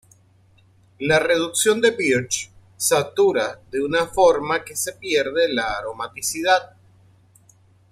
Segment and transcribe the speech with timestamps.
[0.97, 6.75] La reducción de Birch satura de una forma que se pierde la aromaticidad.